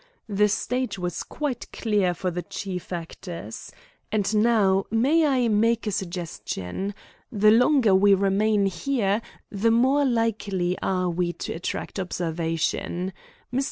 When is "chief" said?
2.41-2.91